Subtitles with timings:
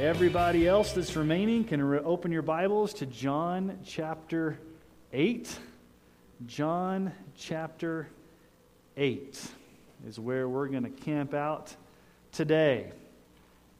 [0.00, 4.58] Everybody else that's remaining can re- open your Bibles to John chapter
[5.12, 5.56] 8.
[6.46, 8.08] John chapter
[8.96, 9.40] 8
[10.08, 11.76] is where we're going to camp out
[12.32, 12.90] today.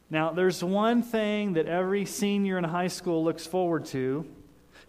[0.08, 4.24] Now, there's one thing that every senior in high school looks forward to,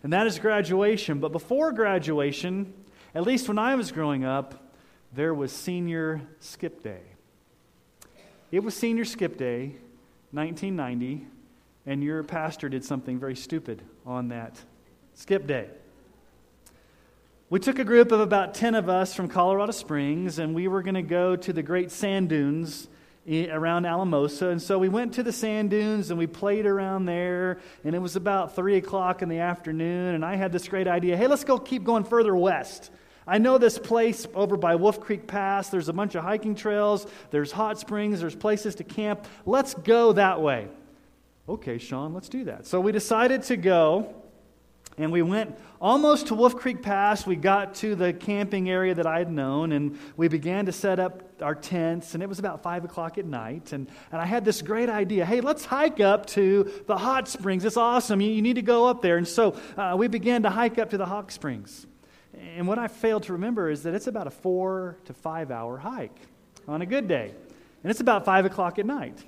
[0.03, 1.19] and that is graduation.
[1.19, 2.71] But before graduation,
[3.15, 4.75] at least when I was growing up,
[5.11, 7.01] there was senior skip day.
[8.51, 9.77] It was senior skip day
[10.35, 11.25] 1990,
[11.85, 14.61] and your pastor did something very stupid on that
[15.13, 15.67] skip day.
[17.49, 20.81] We took a group of about 10 of us from Colorado Springs, and we were
[20.81, 22.87] going to go to the great sand dunes
[23.27, 24.49] around Alamosa.
[24.49, 27.59] And so we went to the sand dunes and we played around there.
[27.83, 30.15] And it was about 3 o'clock in the afternoon.
[30.15, 32.91] And I had this great idea hey, let's go keep going further west.
[33.27, 35.69] I know this place over by Wolf Creek Pass.
[35.69, 39.25] There's a bunch of hiking trails, there's hot springs, there's places to camp.
[39.45, 40.67] Let's go that way.
[41.47, 42.65] Okay, Sean, let's do that.
[42.65, 44.15] So we decided to go,
[44.97, 47.27] and we went almost to Wolf Creek Pass.
[47.27, 50.99] We got to the camping area that I had known, and we began to set
[50.99, 53.73] up our tents, and it was about 5 o'clock at night.
[53.73, 57.65] And, and I had this great idea hey, let's hike up to the hot springs.
[57.65, 58.21] It's awesome.
[58.21, 59.17] You, you need to go up there.
[59.17, 61.85] And so uh, we began to hike up to the hot springs.
[62.55, 65.77] And what I failed to remember is that it's about a four to five hour
[65.77, 66.17] hike
[66.67, 67.33] on a good day.
[67.83, 69.23] And it's about five o'clock at night.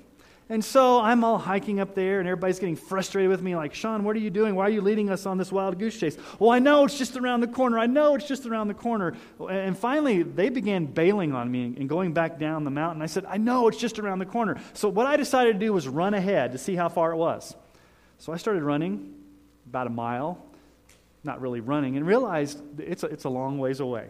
[0.50, 4.02] And so I'm all hiking up there, and everybody's getting frustrated with me, like, Sean,
[4.02, 4.54] what are you doing?
[4.54, 6.16] Why are you leading us on this wild goose chase?
[6.38, 7.78] Well, I know it's just around the corner.
[7.78, 9.14] I know it's just around the corner.
[9.50, 13.02] And finally, they began bailing on me and going back down the mountain.
[13.02, 14.56] I said, I know it's just around the corner.
[14.72, 17.54] So what I decided to do was run ahead to see how far it was.
[18.16, 19.14] So I started running
[19.66, 20.42] about a mile,
[21.24, 24.08] not really running, and realized it's a, it's a long ways away.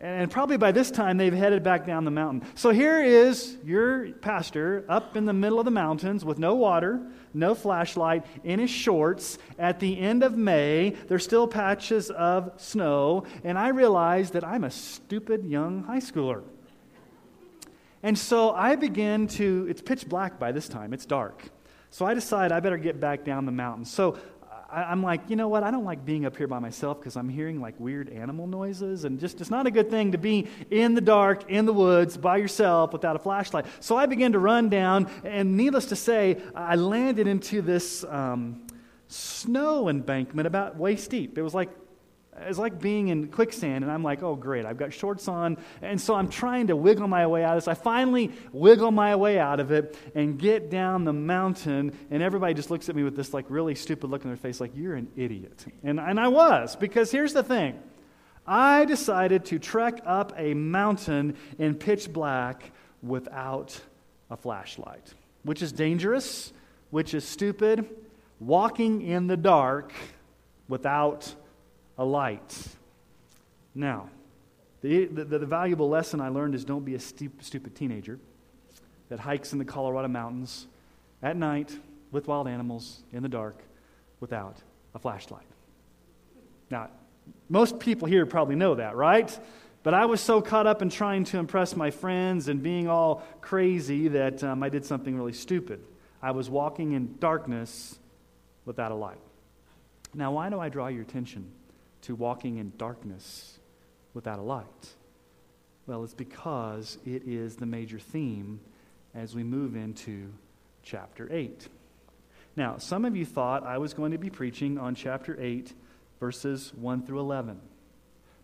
[0.00, 2.48] And probably by this time, they've headed back down the mountain.
[2.54, 7.00] So here is your pastor up in the middle of the mountains with no water,
[7.34, 9.38] no flashlight, in his shorts.
[9.58, 13.24] At the end of May, there's still patches of snow.
[13.42, 16.44] And I realize that I'm a stupid young high schooler.
[18.04, 21.42] And so I begin to, it's pitch black by this time, it's dark.
[21.90, 23.84] So I decide I better get back down the mountain.
[23.84, 24.16] So
[24.70, 25.62] I, am like, you know what?
[25.62, 29.04] I don't like being up here by myself because I'm hearing like weird animal noises,
[29.04, 32.18] and just it's not a good thing to be in the dark, in the woods,
[32.18, 33.64] by yourself without a flashlight.
[33.80, 38.66] So I began to run down, and needless to say, I landed into this um,
[39.08, 41.38] snow embankment about waist deep.
[41.38, 41.70] It was like
[42.46, 45.56] it's like being in quicksand, and I'm like, oh, great, I've got shorts on.
[45.82, 47.68] And so I'm trying to wiggle my way out of this.
[47.68, 52.54] I finally wiggle my way out of it and get down the mountain, and everybody
[52.54, 54.94] just looks at me with this like really stupid look on their face, like, you're
[54.94, 55.66] an idiot.
[55.82, 57.78] And, and I was, because here's the thing
[58.46, 62.70] I decided to trek up a mountain in pitch black
[63.02, 63.78] without
[64.30, 65.12] a flashlight,
[65.42, 66.52] which is dangerous,
[66.90, 67.88] which is stupid.
[68.40, 69.92] Walking in the dark
[70.68, 71.34] without
[71.98, 72.56] a light.
[73.74, 74.08] Now,
[74.80, 78.20] the, the, the, valuable lesson I learned is don't be a stu- stupid teenager
[79.08, 80.68] that hikes in the Colorado mountains
[81.22, 81.76] at night
[82.12, 83.60] with wild animals in the dark
[84.20, 84.56] without
[84.94, 85.46] a flashlight.
[86.70, 86.90] Now,
[87.48, 89.36] most people here probably know that, right?
[89.82, 93.24] But I was so caught up in trying to impress my friends and being all
[93.40, 95.80] crazy that um, I did something really stupid.
[96.22, 97.98] I was walking in darkness
[98.64, 99.20] without a light.
[100.14, 101.50] Now, why do I draw your attention
[102.02, 103.58] to walking in darkness
[104.14, 104.94] without a light?
[105.86, 108.60] Well, it's because it is the major theme
[109.14, 110.32] as we move into
[110.82, 111.68] chapter 8.
[112.56, 115.72] Now, some of you thought I was going to be preaching on chapter 8,
[116.20, 117.60] verses 1 through 11.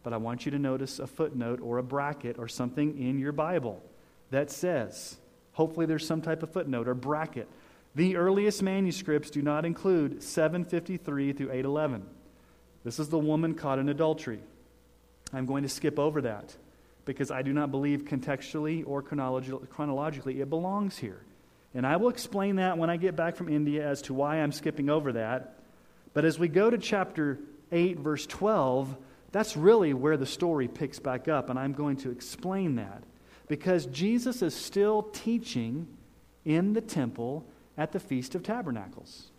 [0.02, 3.32] But I want you to notice a footnote or a bracket or something in your
[3.32, 3.82] Bible
[4.30, 5.16] that says,
[5.52, 7.48] hopefully there's some type of footnote or bracket.
[7.94, 12.06] The earliest manuscripts do not include 753 through 811.
[12.84, 14.40] This is the woman caught in adultery.
[15.32, 16.54] I'm going to skip over that
[17.06, 21.22] because I do not believe contextually or chronologically it belongs here.
[21.74, 24.52] And I will explain that when I get back from India as to why I'm
[24.52, 25.58] skipping over that.
[26.12, 27.40] But as we go to chapter
[27.72, 28.96] 8, verse 12,
[29.32, 33.02] that's really where the story picks back up, and I'm going to explain that.
[33.48, 35.88] Because Jesus is still teaching
[36.44, 37.44] in the temple
[37.76, 39.30] at the Feast of Tabernacles.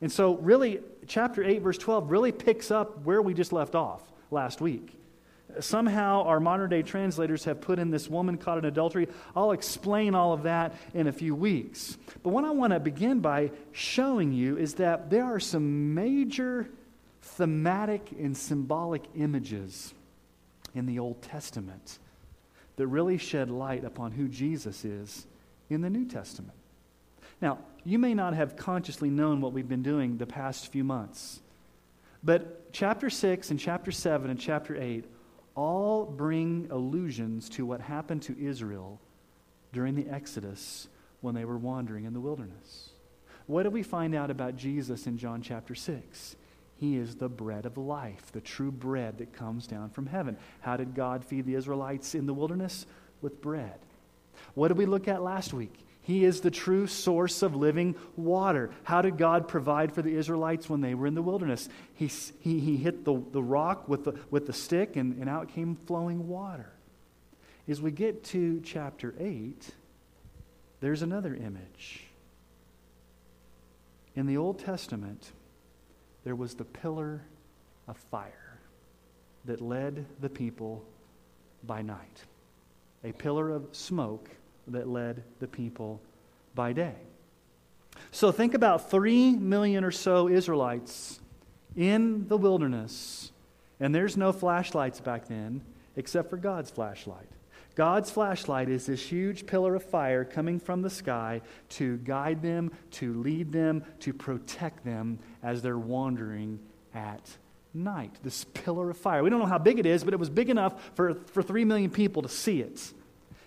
[0.00, 4.02] And so, really, chapter 8, verse 12 really picks up where we just left off
[4.30, 4.94] last week.
[5.60, 9.08] Somehow, our modern day translators have put in this woman caught in adultery.
[9.34, 11.96] I'll explain all of that in a few weeks.
[12.22, 16.68] But what I want to begin by showing you is that there are some major
[17.22, 19.94] thematic and symbolic images
[20.74, 21.98] in the Old Testament
[22.76, 25.26] that really shed light upon who Jesus is
[25.70, 26.57] in the New Testament.
[27.40, 31.40] Now, you may not have consciously known what we've been doing the past few months,
[32.22, 35.04] but chapter 6 and chapter 7 and chapter 8
[35.54, 39.00] all bring allusions to what happened to Israel
[39.72, 40.88] during the Exodus
[41.20, 42.90] when they were wandering in the wilderness.
[43.46, 46.36] What do we find out about Jesus in John chapter 6?
[46.76, 50.36] He is the bread of life, the true bread that comes down from heaven.
[50.60, 52.86] How did God feed the Israelites in the wilderness?
[53.20, 53.80] With bread.
[54.54, 55.74] What did we look at last week?
[56.08, 58.70] He is the true source of living water.
[58.84, 61.68] How did God provide for the Israelites when they were in the wilderness?
[61.92, 62.06] He,
[62.40, 65.76] he, he hit the, the rock with the, with the stick, and, and out came
[65.76, 66.72] flowing water.
[67.68, 69.68] As we get to chapter 8,
[70.80, 72.06] there's another image.
[74.16, 75.32] In the Old Testament,
[76.24, 77.20] there was the pillar
[77.86, 78.58] of fire
[79.44, 80.86] that led the people
[81.64, 82.24] by night,
[83.04, 84.30] a pillar of smoke
[84.72, 86.00] that led the people
[86.54, 86.94] by day.
[88.10, 91.20] So think about three million or so Israelites
[91.76, 93.32] in the wilderness,
[93.80, 95.62] and there's no flashlights back then
[95.96, 97.28] except for God's flashlight.
[97.74, 102.72] God's flashlight is this huge pillar of fire coming from the sky to guide them,
[102.92, 106.58] to lead them, to protect them as they're wandering
[106.92, 107.36] at
[107.72, 108.12] night.
[108.24, 109.22] This pillar of fire.
[109.22, 111.64] We don't know how big it is, but it was big enough for, for three
[111.64, 112.92] million people to see it.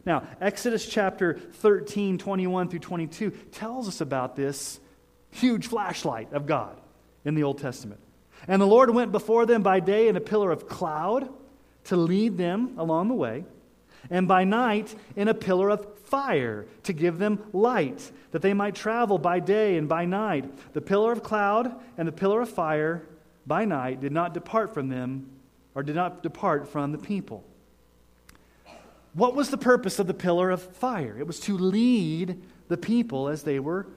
[0.05, 4.79] Now, Exodus chapter 13, 21 through 22 tells us about this
[5.29, 6.79] huge flashlight of God
[7.23, 7.99] in the Old Testament.
[8.47, 11.29] And the Lord went before them by day in a pillar of cloud
[11.85, 13.45] to lead them along the way,
[14.09, 18.75] and by night in a pillar of fire to give them light, that they might
[18.75, 20.73] travel by day and by night.
[20.73, 23.03] The pillar of cloud and the pillar of fire
[23.45, 25.29] by night did not depart from them,
[25.75, 27.43] or did not depart from the people.
[29.13, 31.17] What was the purpose of the pillar of fire?
[31.19, 33.87] It was to lead the people as they were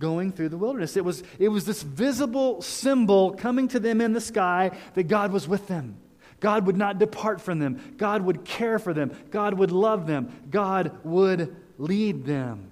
[0.00, 0.96] going through the wilderness.
[0.96, 5.32] It was, it was this visible symbol coming to them in the sky that God
[5.32, 5.96] was with them.
[6.40, 7.94] God would not depart from them.
[7.96, 9.16] God would care for them.
[9.30, 10.32] God would love them.
[10.50, 12.70] God would lead them.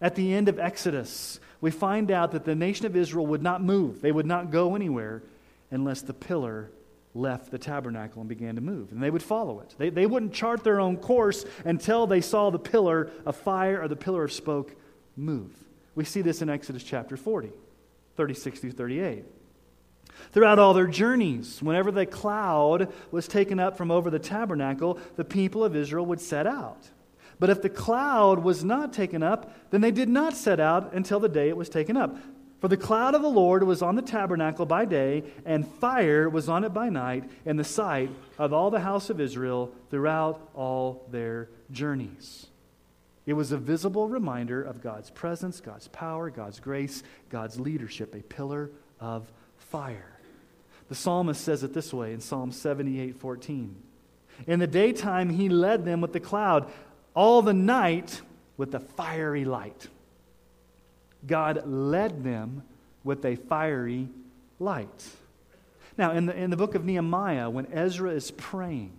[0.00, 3.62] At the end of Exodus, we find out that the nation of Israel would not
[3.62, 5.22] move, they would not go anywhere
[5.70, 6.70] unless the pillar
[7.18, 8.92] left the tabernacle and began to move.
[8.92, 9.74] And they would follow it.
[9.76, 13.88] They, they wouldn't chart their own course until they saw the pillar of fire or
[13.88, 14.74] the pillar of smoke
[15.16, 15.52] move.
[15.94, 17.50] We see this in Exodus chapter 40,
[18.16, 19.24] 36 through 38.
[20.32, 25.24] Throughout all their journeys, whenever the cloud was taken up from over the tabernacle, the
[25.24, 26.90] people of Israel would set out.
[27.40, 31.20] But if the cloud was not taken up, then they did not set out until
[31.20, 32.16] the day it was taken up.
[32.60, 36.48] For the cloud of the Lord was on the tabernacle by day, and fire was
[36.48, 41.06] on it by night, in the sight of all the house of Israel throughout all
[41.10, 42.46] their journeys.
[43.26, 48.22] It was a visible reminder of God's presence, God's power, God's grace, God's leadership, a
[48.22, 50.18] pillar of fire.
[50.88, 53.82] The psalmist says it this way in Psalm 78 14.
[54.46, 56.70] In the daytime, he led them with the cloud,
[57.14, 58.20] all the night
[58.56, 59.88] with the fiery light.
[61.26, 62.62] God led them
[63.04, 64.08] with a fiery
[64.58, 65.06] light.
[65.96, 68.92] Now, in the, in the book of Nehemiah, when Ezra is praying,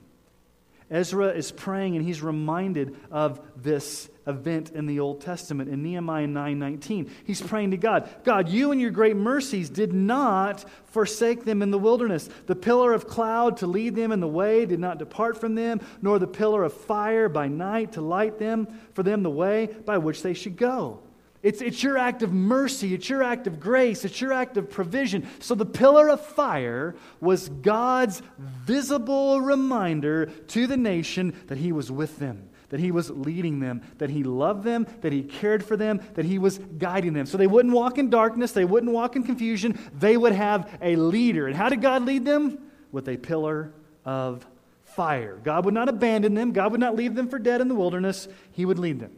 [0.92, 6.28] Ezra is praying and he's reminded of this event in the Old Testament in Nehemiah
[6.28, 7.10] 9:19.
[7.26, 11.70] He's praying to God, God, you and your great mercies did not forsake them in
[11.70, 12.28] the wilderness.
[12.48, 15.80] The pillar of cloud to lead them in the way did not depart from them,
[16.02, 20.00] nor the pillar of fire by night to light them for them the way by
[20.00, 21.02] which they should go.
[21.42, 24.70] It's, it's your act of mercy, it's your act of grace, it's your act of
[24.70, 25.26] provision.
[25.40, 31.90] So the pillar of fire was God's visible reminder to the nation that He was
[31.90, 35.78] with them, that He was leading them, that He loved them, that He cared for
[35.78, 37.26] them, that He was guiding them.
[37.26, 40.98] So they wouldn't walk in darkness, they wouldn't walk in confusion, they would have a
[40.98, 41.48] leader.
[41.48, 42.58] And how did God lead them?
[42.92, 43.72] With a pillar
[44.04, 44.46] of
[44.84, 45.40] fire.
[45.42, 48.28] God would not abandon them, God would not leave them for dead in the wilderness,
[48.52, 49.14] He would lead them.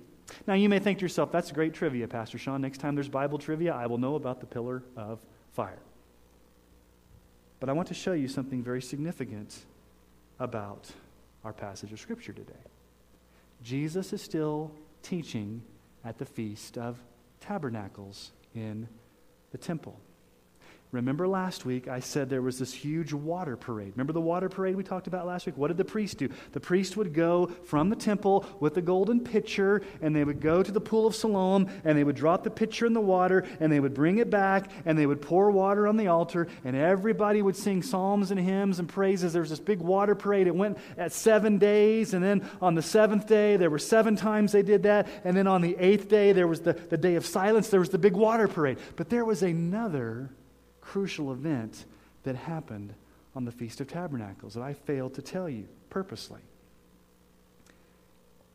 [0.48, 2.62] Now, you may think to yourself, that's great trivia, Pastor Sean.
[2.62, 5.20] Next time there's Bible trivia, I will know about the pillar of
[5.54, 5.80] fire.
[7.60, 9.60] But I want to show you something very significant
[10.40, 10.90] about
[11.44, 12.54] our passage of Scripture today.
[13.64, 14.72] Jesus is still
[15.04, 15.62] teaching
[16.04, 16.98] at the Feast of
[17.40, 18.88] Tabernacles in
[19.52, 20.00] the temple.
[20.92, 23.94] Remember last week, I said there was this huge water parade.
[23.96, 25.56] Remember the water parade we talked about last week?
[25.56, 26.28] What did the priest do?
[26.52, 30.62] The priest would go from the temple with the golden pitcher, and they would go
[30.62, 33.72] to the pool of Siloam, and they would drop the pitcher in the water, and
[33.72, 37.42] they would bring it back, and they would pour water on the altar, and everybody
[37.42, 39.32] would sing psalms and hymns and praises.
[39.32, 40.48] There was this big water parade.
[40.48, 44.52] It went at seven days, and then on the seventh day, there were seven times
[44.52, 47.26] they did that, and then on the eighth day, there was the, the day of
[47.26, 48.78] silence, there was the big water parade.
[48.98, 50.32] But there was another
[50.92, 51.86] crucial event
[52.24, 52.94] that happened
[53.34, 56.42] on the Feast of Tabernacles that I failed to tell you purposely.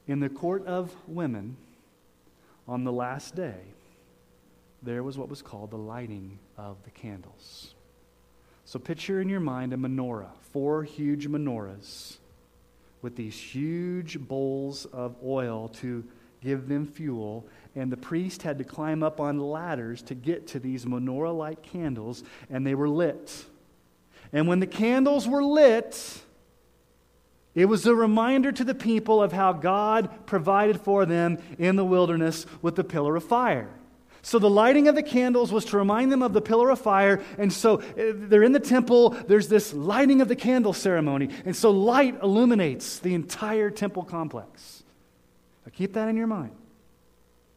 [0.06, 1.56] In the court of women,
[2.68, 3.60] on the last day,
[4.82, 7.74] there was what was called the lighting of the candles.
[8.66, 12.18] So picture in your mind a menorah, four huge menorahs
[13.00, 16.04] with these huge bowls of oil to
[16.42, 20.58] give them fuel and the priest had to climb up on ladders to get to
[20.58, 23.44] these menorah like candles, and they were lit.
[24.32, 26.22] And when the candles were lit,
[27.54, 31.84] it was a reminder to the people of how God provided for them in the
[31.84, 33.70] wilderness with the pillar of fire.
[34.22, 37.22] So the lighting of the candles was to remind them of the pillar of fire.
[37.38, 41.28] And so eh, they're in the temple, there's this lighting of the candle ceremony.
[41.44, 44.82] And so light illuminates the entire temple complex.
[45.64, 46.50] Now keep that in your mind.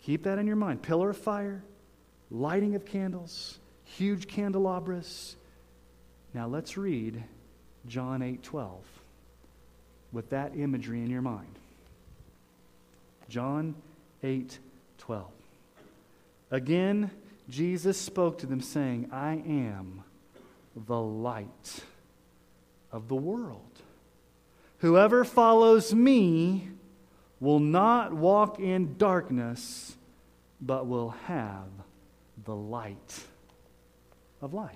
[0.03, 0.81] Keep that in your mind.
[0.81, 1.61] Pillar of fire,
[2.31, 5.35] lighting of candles, huge candelabras.
[6.33, 7.23] Now let's read
[7.87, 8.83] John 8 12
[10.11, 11.55] with that imagery in your mind.
[13.29, 13.75] John
[14.23, 14.57] 8
[14.99, 15.27] 12.
[16.51, 17.11] Again,
[17.49, 20.03] Jesus spoke to them, saying, I am
[20.75, 21.83] the light
[22.91, 23.61] of the world.
[24.79, 26.69] Whoever follows me
[27.39, 29.95] will not walk in darkness,
[30.61, 31.67] but will have
[32.45, 33.23] the light
[34.41, 34.75] of life.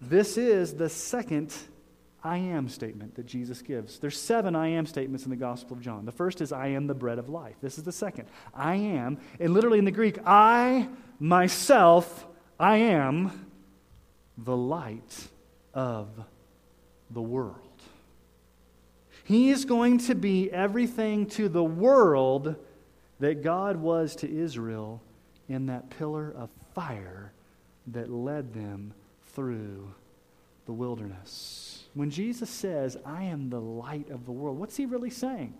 [0.00, 1.54] This is the second
[2.24, 3.98] I am statement that Jesus gives.
[3.98, 6.04] There's seven I am statements in the Gospel of John.
[6.04, 7.56] The first is I am the bread of life.
[7.60, 8.28] This is the second.
[8.54, 12.26] I am, and literally in the Greek, I myself,
[12.58, 13.48] I am
[14.38, 15.28] the light
[15.74, 16.08] of
[17.10, 17.61] the world.
[19.24, 22.56] He is going to be everything to the world
[23.20, 25.00] that God was to Israel
[25.48, 27.32] in that pillar of fire
[27.88, 28.94] that led them
[29.34, 29.92] through
[30.66, 31.84] the wilderness.
[31.94, 35.54] When Jesus says, I am the light of the world, what's he really saying?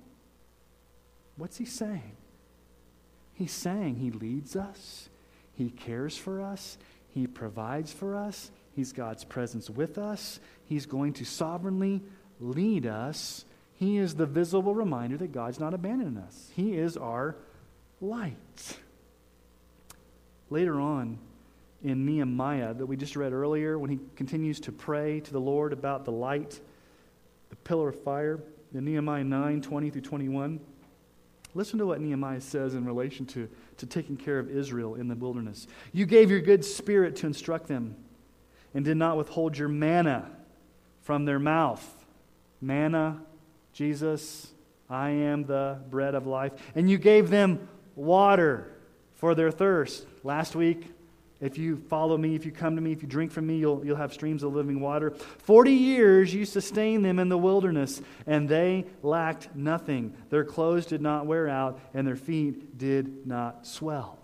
[1.37, 2.17] What's he saying?
[3.35, 5.09] He's saying he leads us,
[5.55, 6.79] he cares for us,
[7.11, 12.03] he provides for us, he's God's presence with us, he's going to sovereignly
[12.41, 13.45] lead us
[13.77, 16.51] he is the visible reminder that God's not abandoning us.
[16.55, 17.37] He is our
[18.01, 18.79] light.
[20.51, 21.19] Later on
[21.83, 25.73] in Nehemiah, that we just read earlier, when he continues to pray to the Lord
[25.73, 26.61] about the light,
[27.51, 28.41] the pillar of fire,
[28.75, 30.61] in Nehemiah 9 20 through 21,
[31.55, 33.49] listen to what Nehemiah says in relation to,
[33.79, 35.67] to taking care of Israel in the wilderness.
[35.93, 37.97] You gave your good spirit to instruct them
[38.75, 40.31] and did not withhold your manna
[41.03, 42.07] from their mouth.
[42.61, 43.21] Manna
[43.73, 44.53] Jesus,
[44.89, 46.53] I am the bread of life.
[46.75, 48.69] And you gave them water
[49.15, 50.07] for their thirst.
[50.25, 50.91] Last week,
[51.41, 53.85] if you follow me, if you come to me, if you drink from me, you'll,
[53.85, 55.11] you'll have streams of living water.
[55.39, 60.15] Forty years you sustained them in the wilderness, and they lacked nothing.
[60.31, 64.21] Their clothes did not wear out, and their feet did not swell.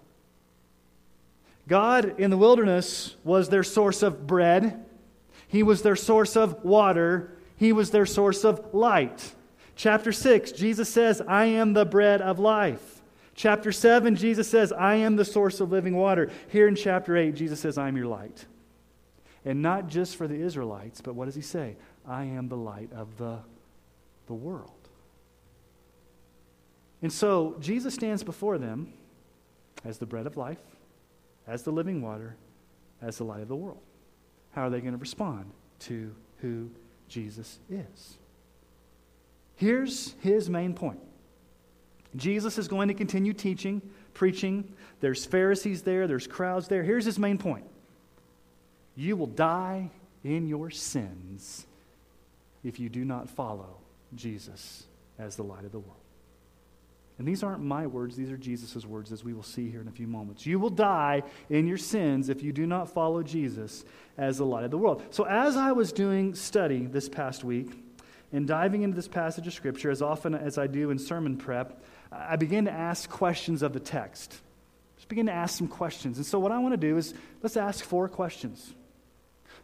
[1.66, 4.84] God in the wilderness was their source of bread,
[5.48, 9.34] He was their source of water, He was their source of light.
[9.78, 13.00] Chapter 6, Jesus says, I am the bread of life.
[13.36, 16.32] Chapter 7, Jesus says, I am the source of living water.
[16.48, 18.44] Here in chapter 8, Jesus says, I am your light.
[19.44, 21.76] And not just for the Israelites, but what does he say?
[22.04, 23.38] I am the light of the,
[24.26, 24.72] the world.
[27.00, 28.92] And so Jesus stands before them
[29.84, 30.58] as the bread of life,
[31.46, 32.34] as the living water,
[33.00, 33.78] as the light of the world.
[34.50, 36.68] How are they going to respond to who
[37.08, 38.18] Jesus is?
[39.58, 41.00] Here's his main point
[42.16, 43.82] Jesus is going to continue teaching,
[44.14, 44.72] preaching.
[45.00, 46.84] There's Pharisees there, there's crowds there.
[46.84, 47.66] Here's his main point
[48.94, 49.90] You will die
[50.22, 51.66] in your sins
[52.62, 53.78] if you do not follow
[54.14, 54.84] Jesus
[55.18, 55.96] as the light of the world.
[57.18, 59.88] And these aren't my words, these are Jesus' words, as we will see here in
[59.88, 60.46] a few moments.
[60.46, 63.84] You will die in your sins if you do not follow Jesus
[64.16, 65.02] as the light of the world.
[65.10, 67.72] So, as I was doing study this past week,
[68.32, 71.82] in diving into this passage of Scripture, as often as I do in sermon prep,
[72.12, 74.40] I begin to ask questions of the text.
[74.96, 76.18] Just begin to ask some questions.
[76.18, 78.74] And so, what I want to do is let's ask four questions.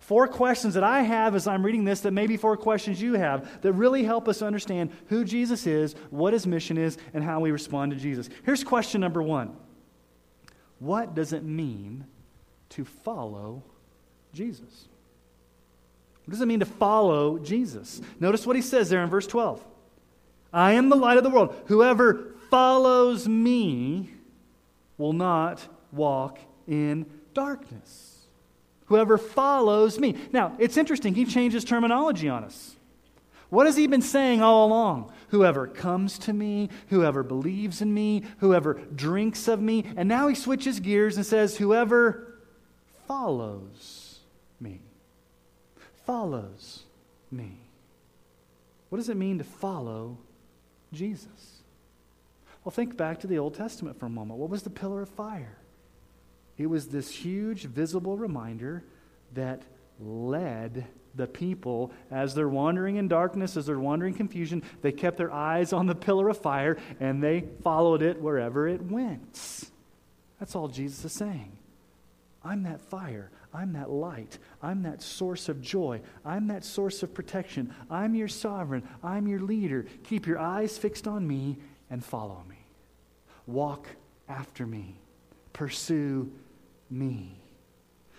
[0.01, 3.63] Four questions that I have as I'm reading this, that maybe four questions you have,
[3.63, 7.51] that really help us understand who Jesus is, what his mission is, and how we
[7.51, 8.29] respond to Jesus.
[8.45, 9.57] Here's question number one
[10.79, 12.07] What does it mean
[12.71, 13.63] to follow
[14.33, 14.89] Jesus?
[16.25, 18.01] What does it mean to follow Jesus?
[18.19, 19.65] Notice what he says there in verse 12
[20.53, 21.55] I am the light of the world.
[21.67, 24.11] Whoever follows me
[24.97, 28.27] will not walk in darkness.
[28.87, 30.15] Whoever follows me.
[30.33, 31.15] Now, it's interesting.
[31.15, 32.77] He changes terminology on us.
[33.51, 35.13] What has he been saying all along?
[35.29, 39.85] Whoever comes to me, whoever believes in me, whoever drinks of me.
[39.97, 42.39] And now he switches gears and says, whoever
[43.07, 44.21] follows
[44.61, 44.81] me.
[46.05, 46.85] Follows
[47.31, 47.59] me.
[48.89, 50.19] What does it mean to follow
[50.93, 51.63] Jesus?
[52.63, 54.39] Well, think back to the Old Testament for a moment.
[54.39, 55.59] What was the pillar of fire?
[56.57, 58.85] It was this huge visible reminder
[59.35, 59.63] that
[60.01, 64.63] led the people as they're wandering in darkness, as they're wandering in confusion.
[64.83, 68.83] They kept their eyes on the pillar of fire and they followed it wherever it
[68.83, 69.71] went.
[70.39, 71.53] That's all Jesus is saying.
[72.45, 73.31] I'm that fire.
[73.55, 74.39] I'm that light.
[74.61, 76.01] I'm that source of joy.
[76.25, 77.73] I'm that source of protection.
[77.89, 78.83] I'm your sovereign.
[79.03, 79.87] I'm your leader.
[80.03, 81.59] Keep your eyes fixed on me
[81.89, 82.67] and follow me.
[83.47, 83.87] Walk
[84.29, 84.97] after me.
[85.53, 86.33] Pursue
[86.91, 87.39] me.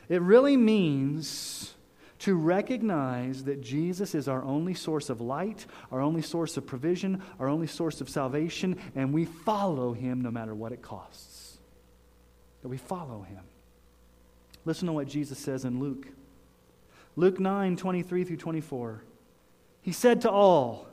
[0.07, 1.73] It really means
[2.19, 7.21] to recognize that Jesus is our only source of light, our only source of provision,
[7.39, 11.57] our only source of salvation, and we follow him no matter what it costs.
[12.61, 13.41] That we follow him.
[14.65, 16.07] Listen to what Jesus says in Luke.
[17.15, 19.03] Luke 9, 23 through 24.
[19.81, 20.87] He said to all,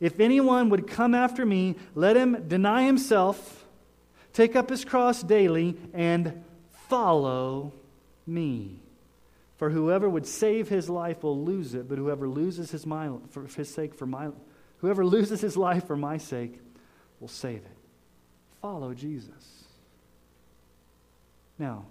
[0.00, 3.64] If anyone would come after me, let him deny himself,
[4.32, 6.44] take up his cross daily, and
[6.88, 7.72] follow
[8.26, 8.80] me.
[9.56, 13.46] For whoever would save his life will lose it, but whoever loses his, my, for
[13.46, 14.30] his sake for my
[14.78, 16.60] whoever loses his life for my sake
[17.20, 17.76] will save it.
[18.60, 19.64] Follow Jesus.
[21.58, 21.86] Now,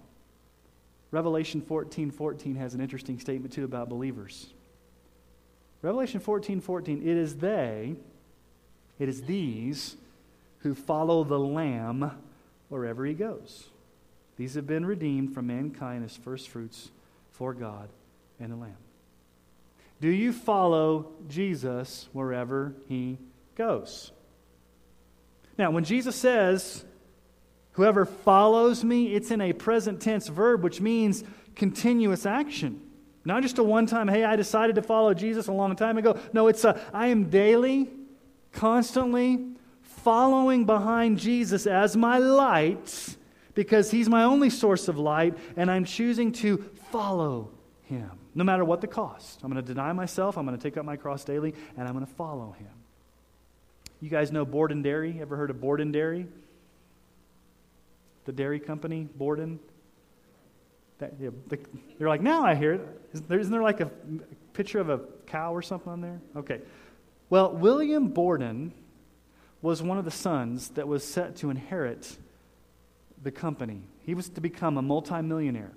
[1.14, 4.48] Revelation 14 14 has an interesting statement too about believers.
[5.80, 7.94] Revelation 14 14, it is they,
[8.98, 9.94] it is these
[10.58, 12.10] who follow the Lamb
[12.68, 13.68] wherever he goes.
[14.36, 16.90] These have been redeemed from mankind as firstfruits
[17.30, 17.90] for God
[18.40, 18.74] and the Lamb.
[20.00, 23.18] Do you follow Jesus wherever he
[23.54, 24.10] goes?
[25.56, 26.84] Now, when Jesus says,
[27.74, 32.80] Whoever follows me, it's in a present tense verb, which means continuous action.
[33.24, 36.18] Not just a one time, hey, I decided to follow Jesus a long time ago.
[36.32, 37.90] No, it's a, I am daily,
[38.52, 43.16] constantly following behind Jesus as my light
[43.54, 46.58] because He's my only source of light, and I'm choosing to
[46.92, 47.50] follow
[47.84, 49.40] Him, no matter what the cost.
[49.42, 51.94] I'm going to deny myself, I'm going to take up my cross daily, and I'm
[51.94, 52.68] going to follow Him.
[54.00, 55.18] You guys know Borden Dairy?
[55.20, 56.26] Ever heard of Borden Dairy?
[58.24, 59.58] The dairy company, Borden?
[60.98, 61.58] That, yeah, the,
[61.98, 62.80] you're like, now I hear it.
[63.12, 63.90] Isn't there, isn't there like a
[64.52, 66.20] picture of a cow or something on there?
[66.36, 66.60] Okay.
[67.30, 68.72] Well, William Borden
[69.60, 72.18] was one of the sons that was set to inherit
[73.22, 73.82] the company.
[74.02, 75.72] He was to become a multimillionaire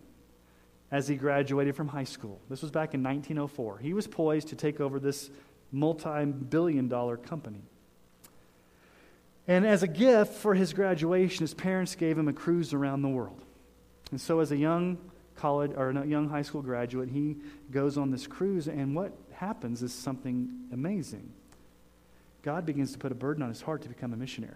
[0.92, 2.40] as he graduated from high school.
[2.50, 3.80] This was back in 1904.
[3.80, 5.30] He was poised to take over this
[5.72, 7.62] multi billion dollar company.
[9.48, 13.08] And as a gift for his graduation, his parents gave him a cruise around the
[13.08, 13.42] world.
[14.12, 14.98] And so, as a young
[15.36, 17.38] college or a young high school graduate, he
[17.72, 21.32] goes on this cruise, and what happens is something amazing.
[22.42, 24.54] God begins to put a burden on his heart to become a missionary.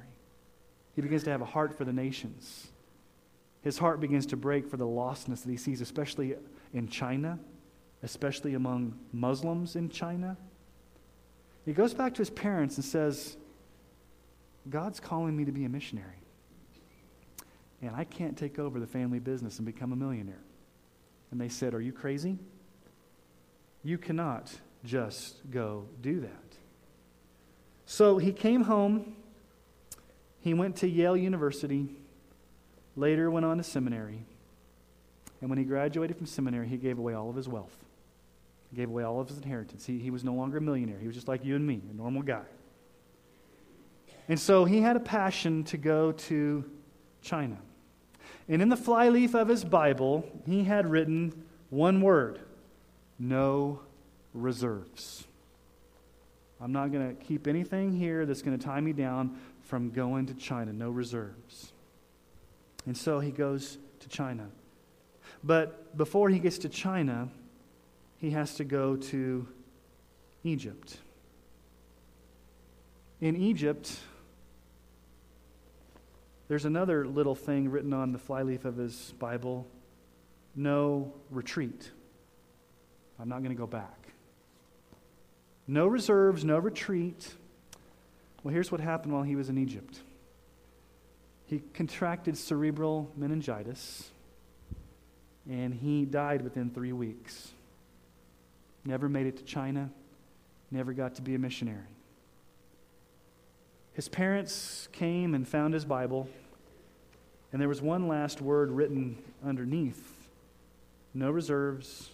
[0.95, 2.67] He begins to have a heart for the nations.
[3.61, 6.35] His heart begins to break for the lostness that he sees, especially
[6.73, 7.39] in China,
[8.03, 10.35] especially among Muslims in China.
[11.65, 13.37] He goes back to his parents and says,
[14.69, 16.21] God's calling me to be a missionary.
[17.81, 20.43] And I can't take over the family business and become a millionaire.
[21.31, 22.37] And they said, Are you crazy?
[23.83, 24.53] You cannot
[24.85, 26.29] just go do that.
[27.85, 29.15] So he came home.
[30.41, 31.89] He went to Yale University
[32.95, 34.25] Later went on to seminary.
[35.39, 37.75] And when he graduated from seminary, he gave away all of his wealth.
[38.69, 39.85] He gave away all of his inheritance.
[39.85, 40.99] He, he was no longer a millionaire.
[40.99, 42.43] He was just like you and me, a normal guy.
[44.31, 46.63] And so he had a passion to go to
[47.21, 47.57] China.
[48.47, 52.39] And in the flyleaf of his Bible, he had written one word
[53.19, 53.81] no
[54.33, 55.27] reserves.
[56.61, 60.27] I'm not going to keep anything here that's going to tie me down from going
[60.27, 60.71] to China.
[60.71, 61.73] No reserves.
[62.85, 64.47] And so he goes to China.
[65.43, 67.27] But before he gets to China,
[68.17, 69.45] he has to go to
[70.45, 70.99] Egypt.
[73.19, 73.99] In Egypt,
[76.51, 79.65] there's another little thing written on the flyleaf of his Bible
[80.53, 81.89] no retreat.
[83.17, 84.09] I'm not going to go back.
[85.65, 87.33] No reserves, no retreat.
[88.43, 90.01] Well, here's what happened while he was in Egypt
[91.45, 94.09] he contracted cerebral meningitis,
[95.49, 97.49] and he died within three weeks.
[98.83, 99.89] Never made it to China,
[100.69, 101.90] never got to be a missionary.
[103.93, 106.29] His parents came and found his Bible,
[107.51, 110.21] and there was one last word written underneath
[111.13, 112.09] no reserves,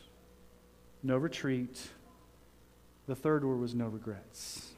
[1.03, 1.89] no retreat.
[3.05, 4.71] The third word was no regrets.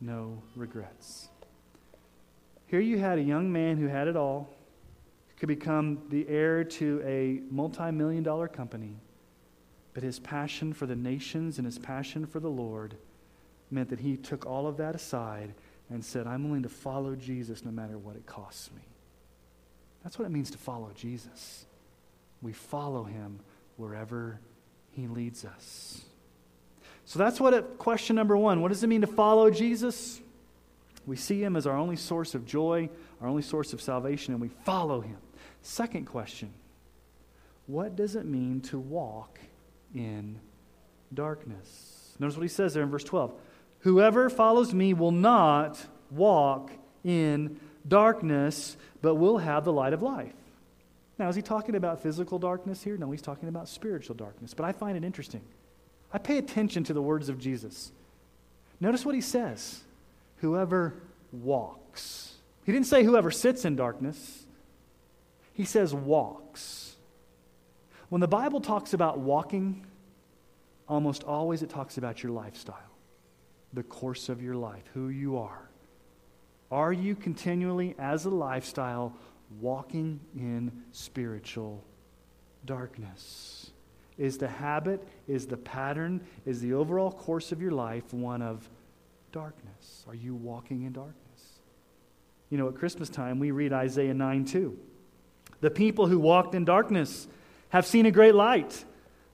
[0.00, 1.28] No regrets.
[2.66, 4.48] Here you had a young man who had it all,
[5.38, 8.96] could become the heir to a multi million dollar company,
[9.92, 12.96] but his passion for the nations and his passion for the Lord
[13.70, 15.54] meant that he took all of that aside
[15.90, 18.82] and said, I'm willing to follow Jesus no matter what it costs me.
[20.02, 21.66] That's what it means to follow Jesus.
[22.40, 23.40] We follow him
[23.76, 24.40] wherever
[24.92, 26.02] he leads us.
[27.04, 28.62] So that's what it, question number one.
[28.62, 30.20] What does it mean to follow Jesus?
[31.06, 32.88] We see him as our only source of joy,
[33.20, 35.18] our only source of salvation, and we follow him.
[35.62, 36.52] Second question
[37.66, 39.40] What does it mean to walk
[39.94, 40.38] in
[41.12, 42.14] darkness?
[42.18, 43.32] Notice what he says there in verse 12.
[43.80, 45.78] Whoever follows me will not
[46.10, 46.70] walk
[47.04, 50.34] in darkness, but will have the light of life.
[51.18, 52.96] Now, is he talking about physical darkness here?
[52.96, 54.54] No, he's talking about spiritual darkness.
[54.54, 55.42] But I find it interesting.
[56.12, 57.92] I pay attention to the words of Jesus.
[58.80, 59.82] Notice what he says
[60.38, 60.94] whoever
[61.32, 62.34] walks.
[62.64, 64.46] He didn't say whoever sits in darkness,
[65.52, 66.96] he says walks.
[68.08, 69.86] When the Bible talks about walking,
[70.88, 72.89] almost always it talks about your lifestyle,
[73.72, 75.70] the course of your life, who you are.
[76.70, 79.12] Are you continually, as a lifestyle,
[79.60, 81.84] walking in spiritual
[82.64, 83.70] darkness?
[84.18, 88.68] Is the habit, is the pattern, is the overall course of your life one of
[89.32, 90.04] darkness?
[90.06, 91.16] Are you walking in darkness?
[92.50, 94.78] You know, at Christmas time, we read Isaiah 9 2.
[95.60, 97.28] The people who walked in darkness
[97.70, 98.84] have seen a great light.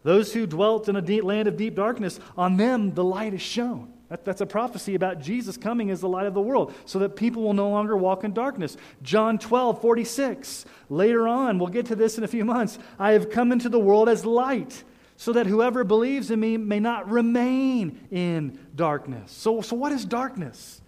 [0.03, 3.43] Those who dwelt in a deep land of deep darkness, on them the light is
[3.43, 3.93] shown.
[4.09, 7.17] That, that's a prophecy about Jesus coming as the light of the world so that
[7.17, 8.77] people will no longer walk in darkness.
[9.03, 10.65] John 12, 46.
[10.89, 12.79] Later on, we'll get to this in a few months.
[12.99, 14.85] I have come into the world as light
[15.17, 19.33] so that whoever believes in me may not remain in darkness.
[19.33, 20.81] So, so what is darkness?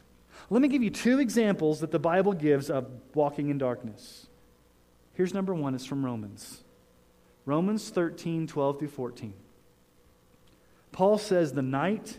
[0.51, 4.27] Let me give you two examples that the Bible gives of walking in darkness.
[5.15, 6.63] Here's number one, it's from Romans.
[7.45, 9.35] Romans 13, 12 through 14.
[10.93, 12.19] Paul says, The night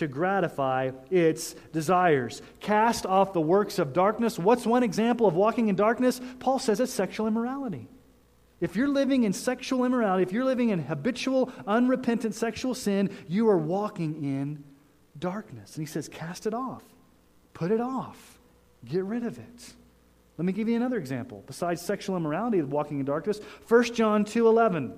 [0.00, 2.40] to gratify its desires.
[2.58, 4.38] Cast off the works of darkness.
[4.38, 6.22] What's one example of walking in darkness?
[6.38, 7.86] Paul says it's sexual immorality.
[8.62, 13.46] If you're living in sexual immorality, if you're living in habitual, unrepentant sexual sin, you
[13.50, 14.64] are walking in
[15.18, 15.76] darkness.
[15.76, 16.82] And he says, cast it off,
[17.52, 18.38] put it off,
[18.86, 19.74] get rid of it.
[20.38, 21.44] Let me give you another example.
[21.46, 24.96] Besides sexual immorality, of walking in darkness, 1 John 2.11.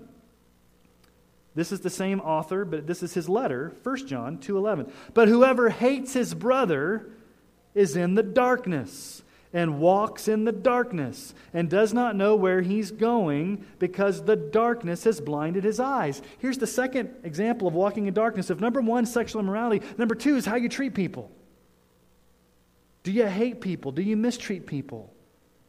[1.54, 4.90] This is the same author, but this is his letter, 1 John 2.11.
[5.12, 7.10] But whoever hates his brother
[7.74, 12.90] is in the darkness and walks in the darkness and does not know where he's
[12.90, 16.22] going because the darkness has blinded his eyes.
[16.38, 18.48] Here's the second example of walking in darkness.
[18.48, 21.30] If number one, sexual immorality, number two is how you treat people.
[23.02, 23.92] Do you hate people?
[23.92, 25.12] Do you mistreat people?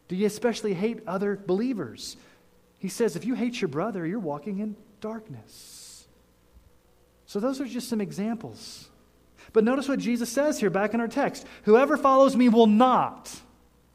[0.08, 2.16] Do you especially hate other believers?
[2.80, 6.06] He says if you hate your brother, you're walking in darkness.
[7.26, 8.88] So, those are just some examples.
[9.52, 13.30] But notice what Jesus says here back in our text Whoever follows me will not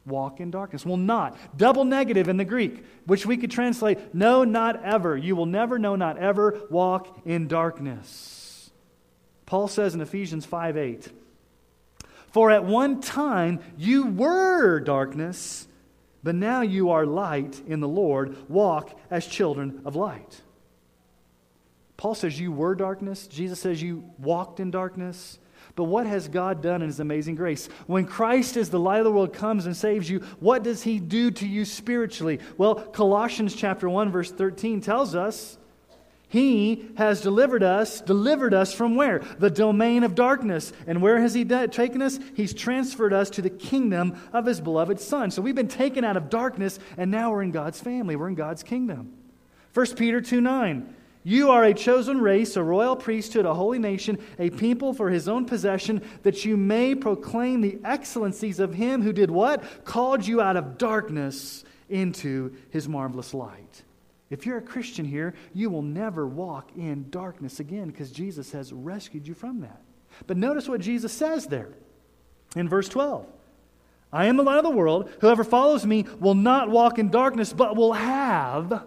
[0.05, 0.85] walk in darkness.
[0.85, 1.37] Will not.
[1.57, 5.16] Double negative in the Greek, which we could translate, no, not ever.
[5.16, 8.71] You will never, no, not ever walk in darkness.
[9.47, 11.09] Paul says in Ephesians 5 8,
[12.33, 15.66] For at one time you were darkness,
[16.23, 18.37] but now you are light in the Lord.
[18.51, 20.42] Walk as children of light.
[21.98, 23.26] Paul says you were darkness.
[23.26, 25.38] Jesus says you walked in darkness.
[25.74, 27.68] But what has God done in His amazing grace?
[27.87, 31.00] When Christ, as the light of the world, comes and saves you, what does He
[31.00, 32.38] do to you spiritually?
[32.56, 35.58] Well, Colossians chapter 1, verse 13 tells us
[36.28, 39.18] He has delivered us, delivered us from where?
[39.40, 40.72] The domain of darkness.
[40.87, 42.20] And where has He taken us?
[42.34, 45.32] He's transferred us to the kingdom of His beloved Son.
[45.32, 48.14] So we've been taken out of darkness, and now we're in God's family.
[48.14, 49.14] We're in God's kingdom.
[49.74, 50.94] 1 Peter 2 9.
[51.29, 55.29] You are a chosen race, a royal priesthood, a holy nation, a people for his
[55.29, 59.85] own possession, that you may proclaim the excellencies of him who did what?
[59.85, 63.83] Called you out of darkness into his marvelous light.
[64.31, 68.73] If you're a Christian here, you will never walk in darkness again because Jesus has
[68.73, 69.83] rescued you from that.
[70.27, 71.75] But notice what Jesus says there
[72.57, 73.27] in verse 12.
[74.14, 75.11] I am the light of the world.
[75.21, 78.87] Whoever follows me will not walk in darkness, but will have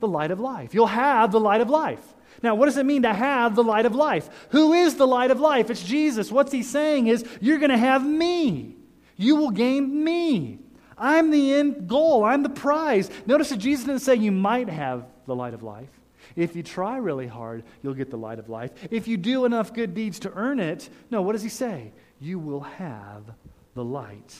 [0.00, 0.74] the light of life.
[0.74, 2.02] You'll have the light of life.
[2.42, 4.28] Now, what does it mean to have the light of life?
[4.50, 5.70] Who is the light of life?
[5.70, 6.30] It's Jesus.
[6.30, 8.76] What's he saying is, you're going to have me.
[9.16, 10.58] You will gain me.
[10.98, 12.24] I'm the end goal.
[12.24, 13.10] I'm the prize.
[13.26, 15.88] Notice that Jesus didn't say you might have the light of life.
[16.36, 18.72] If you try really hard, you'll get the light of life.
[18.90, 21.92] If you do enough good deeds to earn it, no, what does he say?
[22.20, 23.22] You will have
[23.74, 24.34] the light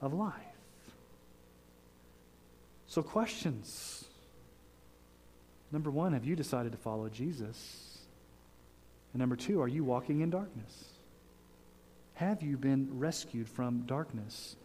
[0.00, 0.32] of life.
[2.86, 4.01] So, questions.
[5.72, 7.98] Number one, have you decided to follow Jesus?
[9.12, 10.84] And number two, are you walking in darkness?
[12.14, 14.56] Have you been rescued from darkness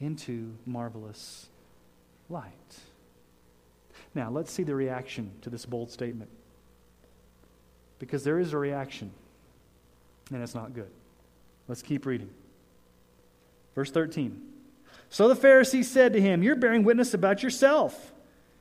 [0.00, 1.48] into marvelous
[2.30, 2.78] light?
[4.14, 6.30] Now, let's see the reaction to this bold statement.
[7.98, 9.10] Because there is a reaction,
[10.32, 10.90] and it's not good.
[11.68, 12.30] Let's keep reading.
[13.74, 14.40] Verse 13.
[15.10, 18.12] So the Pharisees said to him, You're bearing witness about yourself.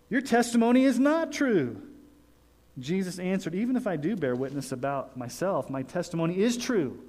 [0.09, 1.81] Your testimony is not true.
[2.77, 6.99] Jesus answered, Even if I do bear witness about myself, my testimony is true.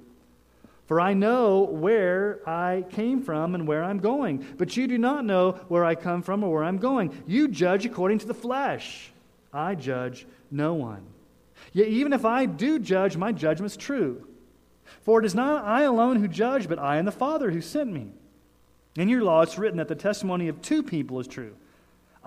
[0.87, 4.45] For I know where I came from and where I'm going.
[4.57, 7.23] But you do not know where I come from or where I'm going.
[7.27, 9.11] You judge according to the flesh.
[9.51, 11.05] I judge no one.
[11.73, 14.25] Yet even if I do judge, my judgment's true.
[15.01, 17.91] For it is not I alone who judge, but I and the Father who sent
[17.91, 18.11] me.
[18.95, 21.53] In your law it's written that the testimony of two people is true.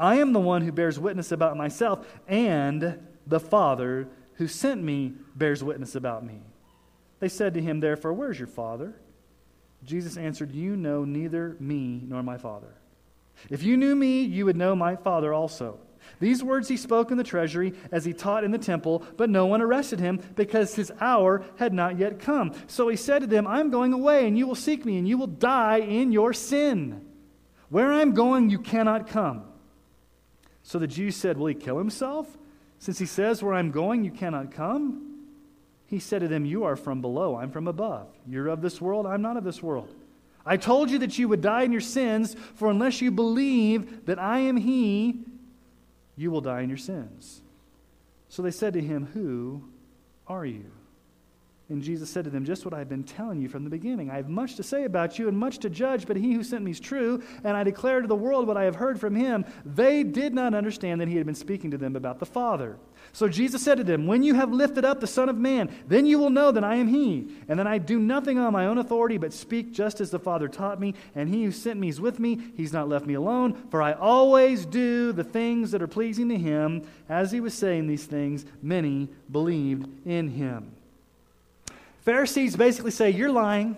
[0.01, 5.13] I am the one who bears witness about myself, and the Father who sent me
[5.37, 6.41] bears witness about me.
[7.19, 8.95] They said to him, Therefore, where's your Father?
[9.85, 12.75] Jesus answered, You know neither me nor my Father.
[13.51, 15.79] If you knew me, you would know my Father also.
[16.19, 19.45] These words he spoke in the treasury as he taught in the temple, but no
[19.45, 22.55] one arrested him because his hour had not yet come.
[22.69, 25.19] So he said to them, I'm going away, and you will seek me, and you
[25.19, 27.07] will die in your sin.
[27.69, 29.45] Where I'm going, you cannot come.
[30.71, 32.39] So the Jews said, Will he kill himself?
[32.79, 35.27] Since he says, Where I'm going, you cannot come?
[35.87, 38.07] He said to them, You are from below, I'm from above.
[38.25, 39.93] You're of this world, I'm not of this world.
[40.47, 44.21] I told you that you would die in your sins, for unless you believe that
[44.21, 45.25] I am he,
[46.15, 47.43] you will die in your sins.
[48.29, 49.65] So they said to him, Who
[50.29, 50.71] are you?
[51.71, 54.11] And Jesus said to them, Just what I've been telling you from the beginning.
[54.11, 56.65] I have much to say about you and much to judge, but he who sent
[56.65, 59.45] me is true, and I declare to the world what I have heard from him.
[59.65, 62.77] They did not understand that he had been speaking to them about the Father.
[63.13, 66.07] So Jesus said to them, When you have lifted up the Son of Man, then
[66.07, 68.79] you will know that I am he, and that I do nothing on my own
[68.79, 72.01] authority, but speak just as the Father taught me, and he who sent me is
[72.01, 72.41] with me.
[72.57, 76.37] He's not left me alone, for I always do the things that are pleasing to
[76.37, 76.83] him.
[77.09, 80.73] As he was saying these things, many believed in him.
[82.11, 83.77] Pharisees basically say, You're lying.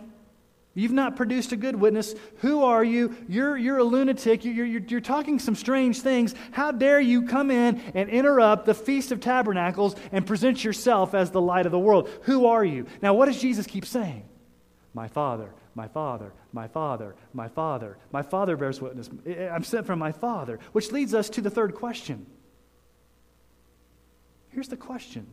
[0.73, 2.15] You've not produced a good witness.
[2.39, 3.15] Who are you?
[3.29, 4.43] You're, you're a lunatic.
[4.43, 6.35] You're, you're, you're talking some strange things.
[6.51, 11.31] How dare you come in and interrupt the Feast of Tabernacles and present yourself as
[11.31, 12.09] the light of the world?
[12.23, 12.87] Who are you?
[13.03, 14.27] Now, what does Jesus keep saying?
[14.95, 17.99] My Father, my Father, my Father, my Father.
[18.13, 19.11] My Father bears witness.
[19.53, 20.59] I'm sent from my Father.
[20.73, 22.25] Which leads us to the third question.
[24.49, 25.27] Here's the question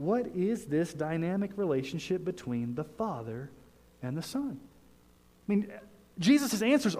[0.00, 3.50] what is this dynamic relationship between the Father
[4.02, 4.58] and the Son?
[4.58, 5.70] I mean,
[6.18, 6.96] Jesus' answers,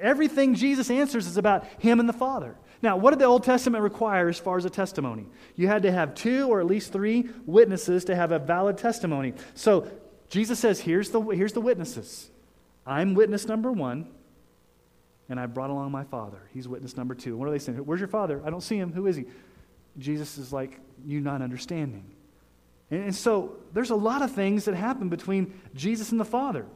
[0.00, 2.56] everything Jesus answers is about Him and the Father.
[2.82, 5.26] Now, what did the Old Testament require as far as a testimony?
[5.54, 9.34] You had to have two or at least three witnesses to have a valid testimony.
[9.54, 9.86] So
[10.28, 12.30] Jesus says, here's the, here's the witnesses.
[12.84, 14.08] I'm witness number one,
[15.28, 16.48] and I brought along my Father.
[16.52, 17.36] He's witness number two.
[17.36, 17.78] What are they saying?
[17.78, 18.42] Where's your Father?
[18.44, 18.92] I don't see him.
[18.92, 19.26] Who is he?
[19.98, 22.10] Jesus is like, you not understanding.
[22.90, 26.66] And so there's a lot of things that happen between Jesus and the Father.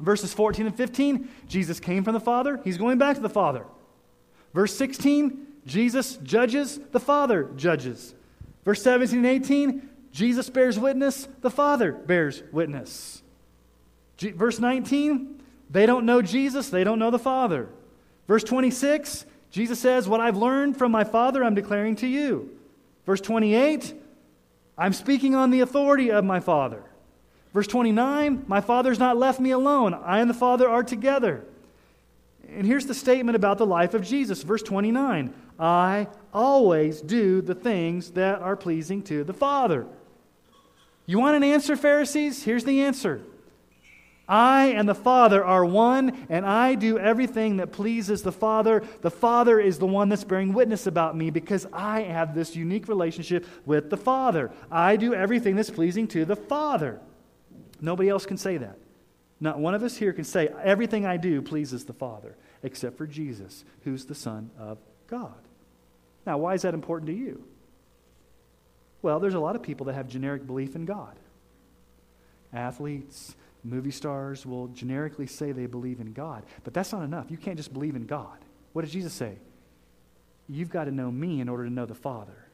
[0.00, 3.64] Verses 14 and 15, Jesus came from the Father, he's going back to the Father.
[4.52, 8.14] Verse 16, Jesus judges, the Father judges.
[8.64, 13.22] Verse 17 and 18, Jesus bears witness, the Father bears witness.
[14.16, 17.68] G- verse 19, they don't know Jesus, they don't know the Father.
[18.26, 22.58] Verse 26, Jesus says, What I've learned from my Father, I'm declaring to you.
[23.04, 23.94] Verse 28,
[24.78, 26.82] I'm speaking on the authority of my Father.
[27.54, 29.94] Verse 29, my Father's not left me alone.
[29.94, 31.44] I and the Father are together.
[32.48, 34.42] And here's the statement about the life of Jesus.
[34.42, 39.86] Verse 29, I always do the things that are pleasing to the Father.
[41.06, 42.42] You want an answer, Pharisees?
[42.42, 43.22] Here's the answer
[44.28, 48.82] I and the Father are one, and I do everything that pleases the Father.
[49.02, 52.88] The Father is the one that's bearing witness about me because I have this unique
[52.88, 54.50] relationship with the Father.
[54.70, 57.00] I do everything that's pleasing to the Father.
[57.80, 58.78] Nobody else can say that.
[59.38, 63.06] Not one of us here can say, everything I do pleases the Father, except for
[63.06, 65.34] Jesus, who's the Son of God.
[66.24, 67.44] Now, why is that important to you?
[69.02, 71.16] Well, there's a lot of people that have generic belief in God.
[72.52, 73.36] Athletes,
[73.68, 77.30] Movie stars will generically say they believe in God, but that's not enough.
[77.30, 78.38] You can't just believe in God.
[78.72, 79.36] What did Jesus say?
[80.48, 82.46] You've got to know me in order to know the Father.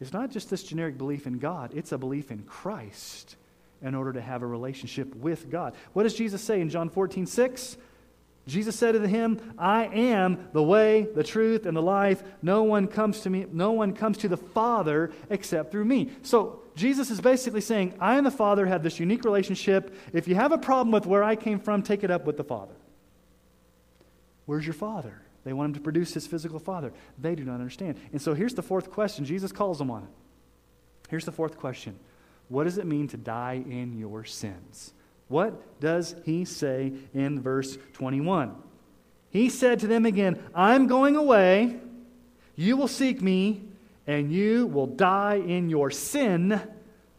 [0.00, 3.36] It's not just this generic belief in God, it's a belief in Christ
[3.82, 5.74] in order to have a relationship with God.
[5.92, 7.76] What does Jesus say in John 14, 6?
[8.46, 12.22] Jesus said to him, I am the way, the truth, and the life.
[12.42, 16.10] No one comes to me, no one comes to the Father except through me.
[16.22, 19.94] So Jesus is basically saying, I and the Father have this unique relationship.
[20.12, 22.44] If you have a problem with where I came from, take it up with the
[22.44, 22.74] Father.
[24.46, 25.22] Where's your Father?
[25.44, 26.92] They want him to produce his physical father.
[27.18, 27.98] They do not understand.
[28.12, 29.24] And so here's the fourth question.
[29.24, 30.10] Jesus calls them on it.
[31.08, 31.98] Here's the fourth question
[32.48, 34.92] What does it mean to die in your sins?
[35.30, 38.52] What does he say in verse 21?
[39.30, 41.76] He said to them again, I'm going away.
[42.56, 43.62] You will seek me,
[44.08, 46.60] and you will die in your sin.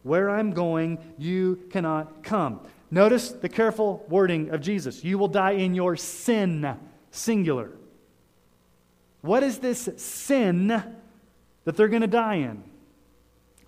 [0.03, 2.59] Where I'm going, you cannot come.
[2.91, 5.05] Notice the careful wording of Jesus.
[5.05, 6.77] You will die in your sin,
[7.11, 7.71] singular.
[9.21, 12.61] What is this sin that they're going to die in?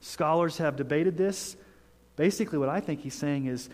[0.02, 1.56] Scholars have debated this.
[2.18, 3.70] Basically, what I think he's saying is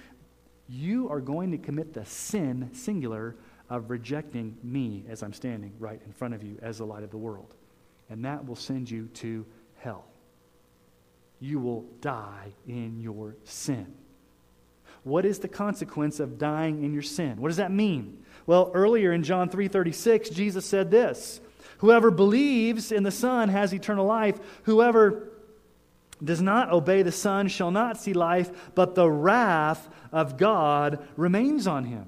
[0.69, 3.35] you are going to commit the sin, singular,
[3.69, 7.11] of rejecting me as I'm standing right in front of you as the light of
[7.11, 7.55] the world.
[8.09, 9.45] And that will send you to
[9.77, 10.05] hell.
[11.39, 13.93] You will die in your sin.
[15.03, 17.39] What is the consequence of dying in your sin?
[17.39, 18.23] What does that mean?
[18.45, 21.39] Well, earlier in John 3:36, Jesus said this,
[21.77, 24.39] "Whoever believes in the Son has eternal life.
[24.63, 25.29] Whoever
[26.23, 31.67] does not obey the Son shall not see life, but the wrath of God remains
[31.67, 32.05] on him.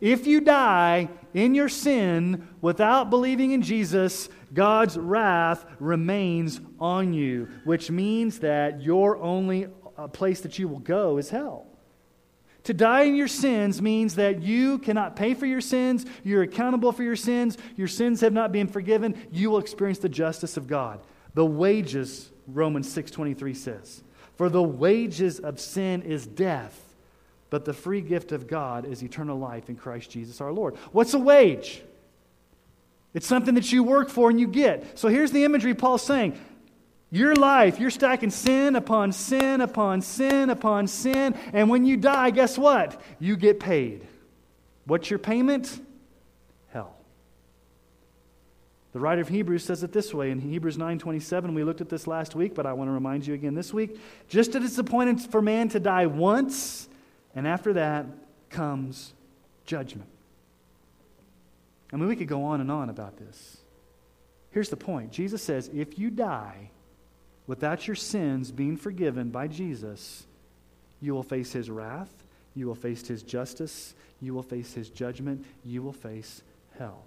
[0.00, 7.48] If you die in your sin without believing in Jesus, God's wrath remains on you,
[7.64, 11.66] which means that your only uh, place that you will go is hell.
[12.64, 16.92] To die in your sins means that you cannot pay for your sins, you're accountable
[16.92, 20.66] for your sins, your sins have not been forgiven, you will experience the justice of
[20.66, 21.00] God.
[21.32, 24.02] The wages, Romans 6:23 says.
[24.36, 26.88] For the wages of sin is death
[27.50, 30.76] but the free gift of God is eternal life in Christ Jesus our Lord.
[30.92, 31.82] What's a wage?
[33.14, 34.98] It's something that you work for and you get.
[34.98, 36.38] So here's the imagery Paul's saying.
[37.10, 42.28] Your life, you're stacking sin upon sin upon sin upon sin, and when you die,
[42.30, 43.00] guess what?
[43.18, 44.06] You get paid.
[44.84, 45.80] What's your payment?
[46.70, 46.94] Hell.
[48.98, 51.54] The writer of Hebrews says it this way in Hebrews 9:27.
[51.54, 53.96] We looked at this last week, but I want to remind you again this week.
[54.26, 56.88] Just as it's appointed for man to die once,
[57.32, 58.06] and after that
[58.50, 59.12] comes
[59.66, 60.10] judgment.
[61.92, 63.58] I mean, we could go on and on about this.
[64.50, 66.70] Here's the point Jesus says if you die
[67.46, 70.26] without your sins being forgiven by Jesus,
[71.00, 75.46] you will face his wrath, you will face his justice, you will face his judgment,
[75.64, 76.42] you will face
[76.76, 77.04] hell.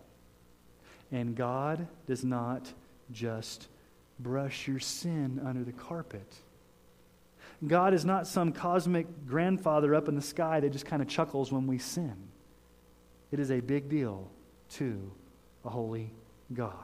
[1.12, 2.72] And God does not
[3.12, 3.68] just
[4.20, 6.36] brush your sin under the carpet.
[7.68, 11.52] God is not some cosmic grandfather up in the sky that just kind of chuckles
[11.52, 12.16] when we sin.
[13.32, 14.30] It is a big deal
[14.72, 15.12] to
[15.64, 16.12] a holy
[16.54, 16.76] God.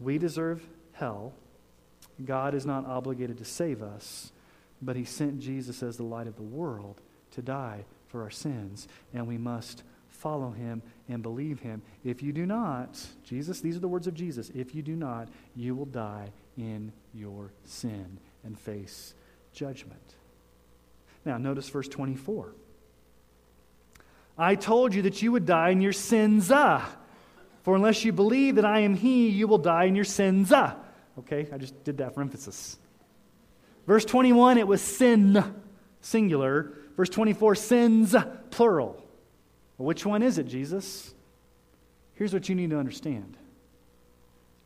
[0.00, 0.62] We deserve
[0.92, 1.32] hell.
[2.24, 4.32] God is not obligated to save us,
[4.80, 7.00] but He sent Jesus as the light of the world
[7.32, 9.82] to die for our sins, and we must
[10.18, 11.82] follow Him and believe Him.
[12.04, 15.28] If you do not, Jesus, these are the words of Jesus, if you do not,
[15.54, 19.14] you will die in your sin and face
[19.52, 20.14] judgment.
[21.24, 22.52] Now, notice verse 24.
[24.36, 26.50] I told you that you would die in your sins.
[26.52, 26.88] Ah.
[27.62, 30.52] For unless you believe that I am He, you will die in your sins.
[30.52, 30.76] Ah.
[31.18, 31.48] Okay?
[31.52, 32.78] I just did that for emphasis.
[33.86, 35.42] Verse 21, it was sin,
[36.00, 36.72] singular.
[36.96, 38.14] Verse 24, sins,
[38.50, 39.07] plural.
[39.78, 41.14] Which one is it, Jesus?
[42.14, 43.36] Here's what you need to understand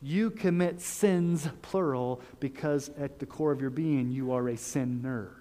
[0.01, 5.31] you commit sins, plural, because at the core of your being, you are a sinner.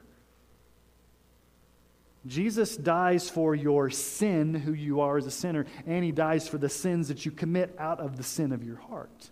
[2.29, 6.59] Jesus dies for your sin, who you are as a sinner, and he dies for
[6.59, 9.31] the sins that you commit out of the sin of your heart.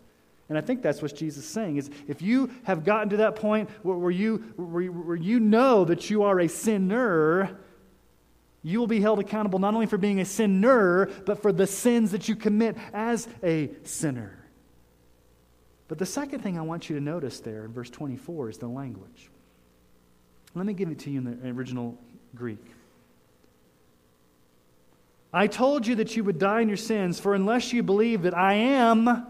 [0.49, 3.37] And I think that's what Jesus is saying is if you have gotten to that
[3.37, 7.57] point where, you, where you know that you are a sinner,
[8.63, 12.11] you will be held accountable not only for being a sinner, but for the sins
[12.13, 14.37] that you commit as a sinner.
[15.89, 18.69] But the second thing I want you to notice there in verse 24 is the
[18.69, 19.31] language.
[20.55, 21.99] Let me give it to you in the original
[22.35, 22.65] Greek.
[25.33, 28.37] I told you that you would die in your sins, for unless you believe that
[28.37, 29.27] I am,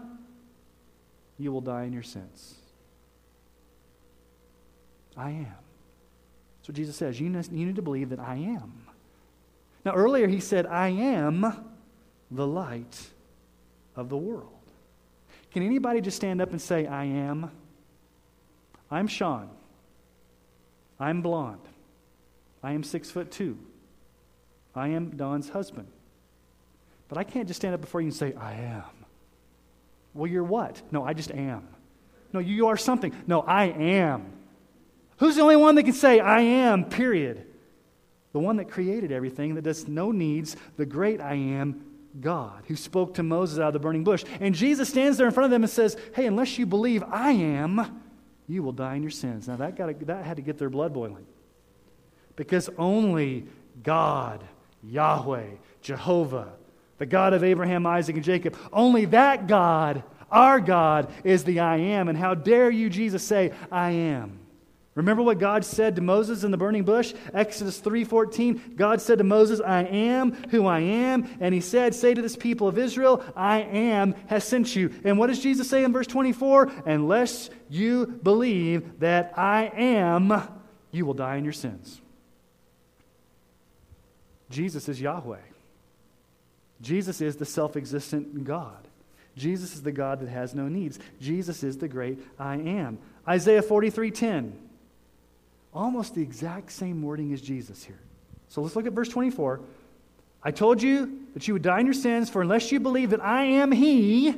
[1.37, 2.55] you will die in your sins.
[5.15, 5.55] I am.
[6.57, 7.19] That's what Jesus says.
[7.19, 8.87] You need to believe that I am.
[9.83, 11.73] Now, earlier he said, I am
[12.29, 13.09] the light
[13.95, 14.47] of the world.
[15.51, 17.51] Can anybody just stand up and say, I am?
[18.89, 19.49] I'm Sean.
[20.99, 21.67] I'm blonde.
[22.63, 23.57] I am six foot two.
[24.75, 25.87] I am Don's husband.
[27.09, 28.83] But I can't just stand up before you and say, I am.
[30.13, 30.81] Well, you're what?
[30.91, 31.67] No, I just am.
[32.31, 33.13] No, you are something.
[33.27, 34.31] No, I am.
[35.17, 37.45] Who's the only one that can say, I am, period?
[38.33, 41.85] The one that created everything, that does no needs, the great I am,
[42.19, 44.23] God, who spoke to Moses out of the burning bush.
[44.39, 47.31] And Jesus stands there in front of them and says, Hey, unless you believe I
[47.31, 48.01] am,
[48.47, 49.47] you will die in your sins.
[49.47, 51.25] Now, that, got that had to get their blood boiling.
[52.35, 53.47] Because only
[53.83, 54.43] God
[54.83, 55.49] Yahweh,
[55.81, 56.53] Jehovah,
[56.97, 58.57] the God of Abraham, Isaac, and Jacob.
[58.71, 62.07] Only that God, our God, is the I am.
[62.09, 64.39] And how dare you, Jesus, say, I am?
[64.93, 67.13] Remember what God said to Moses in the burning bush?
[67.33, 68.75] Exodus 3:14.
[68.75, 72.35] God said to Moses, "I am who I am." And he said, "Say to this
[72.35, 76.07] people of Israel, I am has sent you." And what does Jesus say in verse
[76.07, 76.69] 24?
[76.85, 80.33] "Unless you believe that I am,
[80.91, 82.01] you will die in your sins."
[84.49, 85.37] Jesus is Yahweh.
[86.81, 88.89] Jesus is the self existent God.
[89.37, 90.99] Jesus is the God that has no needs.
[91.21, 92.97] Jesus is the great I am.
[93.25, 94.51] Isaiah 43:10.
[95.73, 97.99] Almost the exact same wording as Jesus here.
[98.49, 99.61] So let's look at verse 24.
[100.43, 103.23] I told you that you would die in your sins, for unless you believe that
[103.23, 104.35] I am He,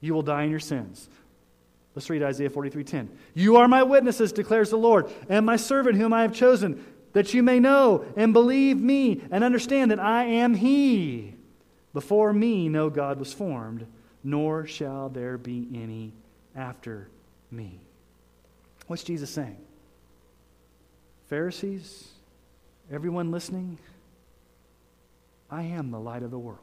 [0.00, 1.08] you will die in your sins.
[1.94, 3.08] Let's read Isaiah 43:10.
[3.34, 7.34] You are my witnesses, declares the Lord, and my servant whom I have chosen that
[7.34, 11.34] you may know and believe me and understand that I am He.
[11.92, 13.86] Before me, no God was formed,
[14.24, 16.12] nor shall there be any
[16.56, 17.08] after
[17.50, 17.80] me.
[18.86, 19.58] What's Jesus saying?
[21.32, 22.08] Pharisees,
[22.90, 23.78] everyone listening,
[25.50, 26.58] I am the light of the world.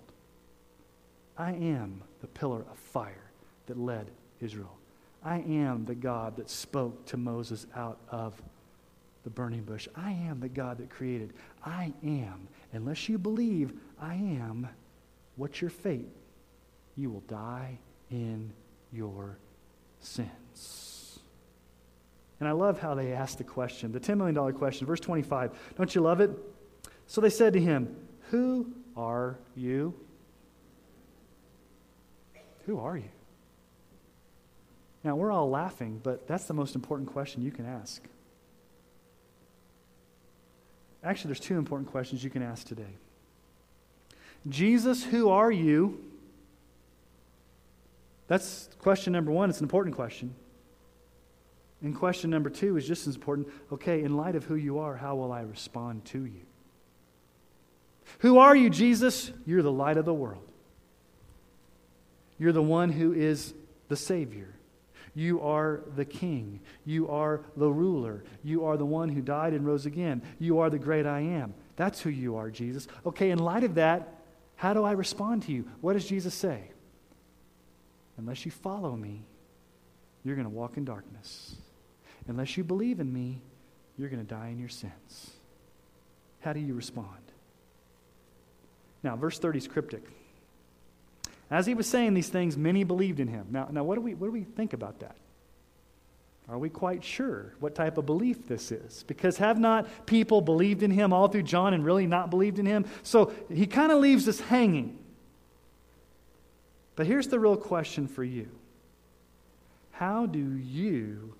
[1.35, 3.31] I am the pillar of fire
[3.65, 4.77] that led Israel.
[5.23, 8.39] I am the God that spoke to Moses out of
[9.23, 9.87] the burning bush.
[9.95, 11.33] I am the God that created.
[11.65, 12.47] I am.
[12.71, 14.69] Unless you believe I am,
[15.35, 16.11] what's your fate?
[16.95, 17.79] You will die
[18.11, 18.53] in
[18.93, 19.39] your
[19.99, 20.88] sins.
[22.39, 25.51] And I love how they asked the question, the $10 million question, verse 25.
[25.77, 26.31] Don't you love it?
[27.05, 27.95] So they said to him,
[28.29, 29.93] Who are you?
[32.65, 33.09] Who are you?
[35.03, 38.03] Now, we're all laughing, but that's the most important question you can ask.
[41.03, 42.95] Actually, there's two important questions you can ask today.
[44.47, 46.03] Jesus, who are you?
[48.27, 49.49] That's question number one.
[49.49, 50.35] It's an important question.
[51.81, 53.47] And question number two is just as important.
[53.71, 56.41] Okay, in light of who you are, how will I respond to you?
[58.19, 59.31] Who are you, Jesus?
[59.45, 60.51] You're the light of the world.
[62.37, 63.53] You're the one who is
[63.87, 64.55] the Savior.
[65.13, 66.61] You are the king.
[66.85, 68.23] You are the ruler.
[68.43, 70.21] You are the one who died and rose again.
[70.39, 71.53] You are the great I am.
[71.75, 72.87] That's who you are, Jesus.
[73.05, 74.21] Okay, in light of that,
[74.55, 75.65] how do I respond to you?
[75.81, 76.71] What does Jesus say?
[78.17, 79.23] Unless you follow me,
[80.23, 81.55] you're going to walk in darkness.
[82.27, 83.41] Unless you believe in me,
[83.97, 85.31] you're going to die in your sins.
[86.41, 87.07] How do you respond?
[89.03, 90.03] Now, verse 30 is cryptic.
[91.51, 93.47] As he was saying these things, many believed in him.
[93.49, 95.15] Now, now what, do we, what do we think about that?
[96.47, 99.03] Are we quite sure what type of belief this is?
[99.07, 102.65] Because have not people believed in him all through John and really not believed in
[102.65, 102.85] him?
[103.03, 104.97] So he kind of leaves us hanging.
[106.95, 108.49] But here's the real question for you
[109.91, 111.35] How do you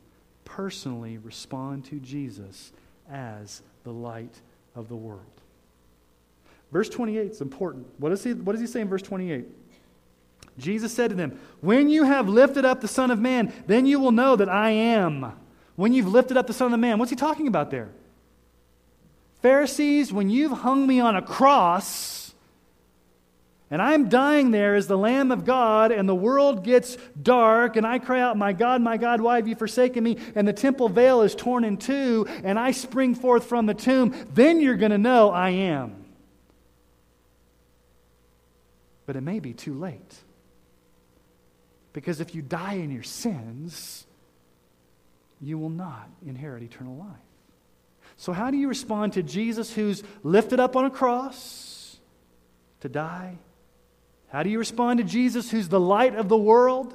[0.49, 2.71] personally respond to Jesus
[3.09, 4.41] as the light
[4.75, 5.21] of the world?
[6.71, 7.87] Verse 28 is important.
[7.97, 9.45] What, is he, what does he say in verse 28?
[10.57, 13.99] Jesus said to them, When you have lifted up the Son of Man, then you
[13.99, 15.33] will know that I am.
[15.75, 16.99] When you've lifted up the Son of Man.
[16.99, 17.89] What's he talking about there?
[19.41, 22.18] Pharisees, when you've hung me on a cross,
[23.71, 27.85] and I'm dying there as the Lamb of God, and the world gets dark, and
[27.85, 30.17] I cry out, My God, my God, why have you forsaken me?
[30.33, 34.15] And the temple veil is torn in two, and I spring forth from the tomb,
[34.33, 36.05] then you're going to know I am.
[39.05, 40.15] But it may be too late.
[41.93, 44.05] Because if you die in your sins,
[45.41, 47.07] you will not inherit eternal life.
[48.17, 51.97] So, how do you respond to Jesus who's lifted up on a cross
[52.81, 53.37] to die?
[54.31, 56.93] How do you respond to Jesus who's the light of the world?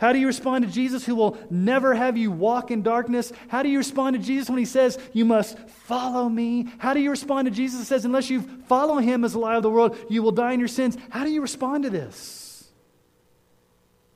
[0.00, 3.32] How do you respond to Jesus who will never have you walk in darkness?
[3.48, 6.68] How do you respond to Jesus when he says, You must follow me?
[6.78, 9.56] How do you respond to Jesus who says, Unless you follow him as the light
[9.56, 10.96] of the world, you will die in your sins?
[11.10, 12.70] How do you respond to this?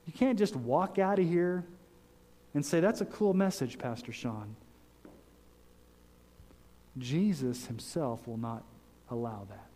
[0.07, 1.63] You can't just walk out of here
[2.55, 4.55] and say, That's a cool message, Pastor Sean.
[6.97, 8.63] Jesus himself will not
[9.11, 9.74] allow that.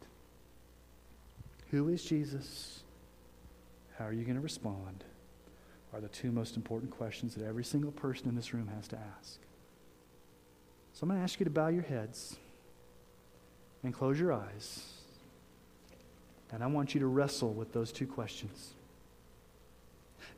[1.71, 2.81] Who is Jesus?
[3.97, 5.03] How are you going to respond?
[5.93, 8.97] Are the two most important questions that every single person in this room has to
[9.17, 9.39] ask.
[10.93, 12.35] So I'm going to ask you to bow your heads
[13.83, 14.93] and close your eyes.
[16.51, 18.73] And I want you to wrestle with those two questions.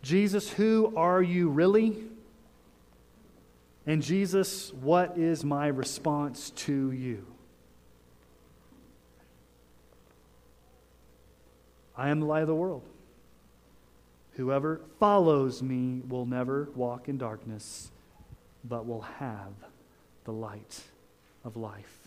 [0.01, 1.97] Jesus, who are you really?
[3.87, 7.25] And Jesus, what is my response to you?
[12.01, 12.81] I am the light of the world.
[14.31, 17.91] Whoever follows me will never walk in darkness,
[18.63, 19.53] but will have
[20.23, 20.81] the light
[21.43, 21.99] of life.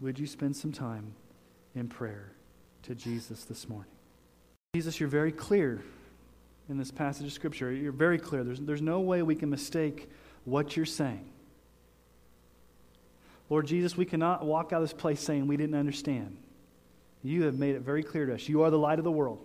[0.00, 1.14] Would you spend some time
[1.76, 2.32] in prayer
[2.82, 3.92] to Jesus this morning?
[4.74, 5.84] Jesus, you're very clear
[6.68, 7.70] in this passage of Scripture.
[7.70, 8.42] You're very clear.
[8.42, 10.10] There's, there's no way we can mistake
[10.44, 11.24] what you're saying.
[13.48, 16.36] Lord Jesus, we cannot walk out of this place saying we didn't understand.
[17.24, 18.48] You have made it very clear to us.
[18.48, 19.42] You are the light of the world.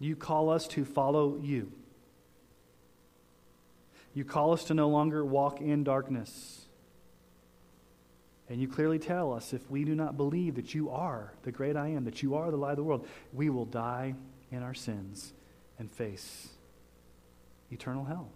[0.00, 1.70] You call us to follow you.
[4.14, 6.62] You call us to no longer walk in darkness.
[8.48, 11.76] And you clearly tell us if we do not believe that you are the great
[11.76, 14.14] I am, that you are the light of the world, we will die
[14.50, 15.34] in our sins
[15.78, 16.48] and face
[17.70, 18.30] eternal hell.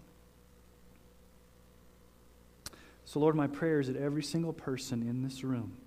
[3.06, 5.78] So, Lord, my prayer is that every single person in this room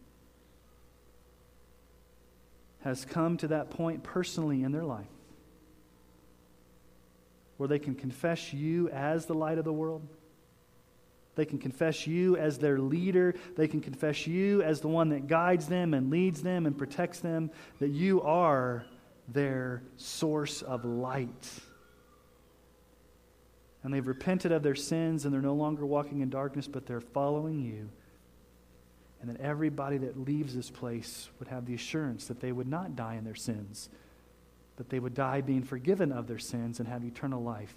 [2.83, 5.07] has come to that point personally in their life
[7.57, 10.05] where they can confess you as the light of the world.
[11.35, 13.35] They can confess you as their leader.
[13.55, 17.19] They can confess you as the one that guides them and leads them and protects
[17.19, 18.85] them, that you are
[19.27, 21.61] their source of light
[23.83, 27.01] and they've repented of their sins and they're no longer walking in darkness, but they're
[27.01, 27.89] following you.
[29.23, 32.97] And that everybody that leaves this place would have the assurance that they would not
[32.97, 33.87] die in their sins,
[34.75, 37.73] but they would die being forgiven of their sins and have eternal life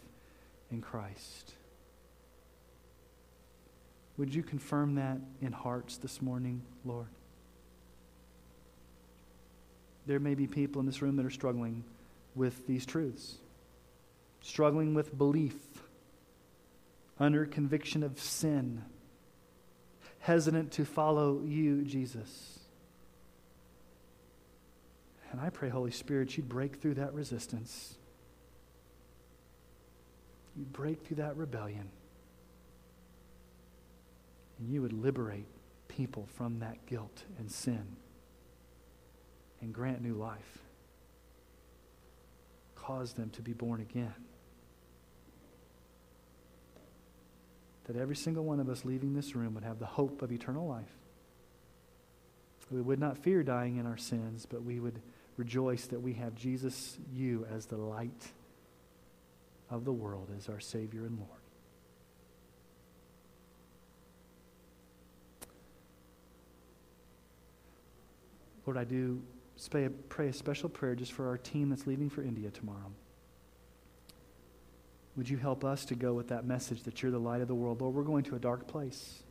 [0.72, 1.52] in Christ.
[4.16, 7.06] Would you confirm that in hearts this morning, Lord?
[10.06, 11.84] There may be people in this room that are struggling
[12.34, 13.36] with these truths,
[14.40, 15.54] struggling with belief
[17.20, 18.82] under conviction of sin,
[20.26, 22.58] hesitant to follow you, Jesus.
[25.30, 27.94] And I pray, Holy Spirit, you'd break through that resistance.
[30.56, 31.88] You'd break through that rebellion.
[34.58, 35.46] And you would liberate
[35.86, 37.86] people from that guilt and sin
[39.60, 40.58] and grant new life.
[42.74, 44.14] Cause them to be born again.
[47.86, 50.66] That every single one of us leaving this room would have the hope of eternal
[50.66, 50.92] life.
[52.70, 55.00] We would not fear dying in our sins, but we would
[55.36, 58.32] rejoice that we have Jesus, you, as the light
[59.70, 61.30] of the world, as our Savior and Lord.
[68.66, 69.22] Lord, I do
[70.08, 72.90] pray a special prayer just for our team that's leaving for India tomorrow.
[75.16, 77.54] Would you help us to go with that message that you're the light of the
[77.54, 77.80] world?
[77.80, 79.22] Lord, we're going to a dark place,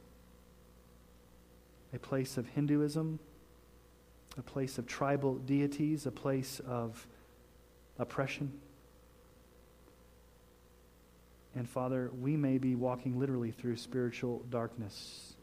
[1.93, 3.19] a place of Hinduism,
[4.37, 7.05] a place of tribal deities, a place of
[7.99, 8.51] oppression.
[11.55, 15.35] And Father, we may be walking literally through spiritual darkness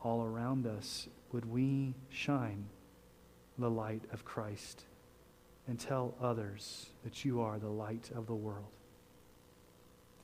[0.00, 1.08] all around us.
[1.32, 2.66] Would we shine
[3.58, 4.84] the light of Christ
[5.68, 8.70] and tell others that you are the light of the world?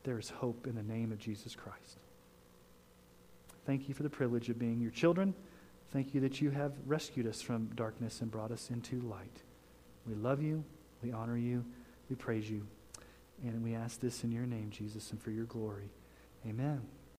[0.08, 1.98] There is hope in the name of Jesus Christ.
[3.66, 5.34] Thank you for the privilege of being your children.
[5.92, 9.42] Thank you that you have rescued us from darkness and brought us into light.
[10.06, 10.64] We love you.
[11.02, 11.62] We honor you.
[12.08, 12.66] We praise you.
[13.42, 15.90] And we ask this in your name, Jesus, and for your glory.
[16.48, 16.80] Amen.